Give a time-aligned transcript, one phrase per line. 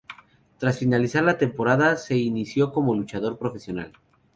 [0.57, 3.91] Tras finalizar la temporada se inició como luchador profesional.